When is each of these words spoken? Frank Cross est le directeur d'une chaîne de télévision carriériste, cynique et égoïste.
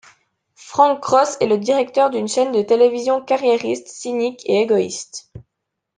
Frank 0.55 0.99
Cross 1.01 1.37
est 1.41 1.45
le 1.47 1.59
directeur 1.59 2.09
d'une 2.09 2.27
chaîne 2.27 2.51
de 2.51 2.63
télévision 2.63 3.21
carriériste, 3.23 3.87
cynique 3.87 4.41
et 4.49 4.59
égoïste. 4.61 5.31